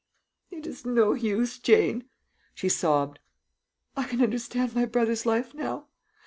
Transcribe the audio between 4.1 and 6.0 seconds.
understand my brother's life now.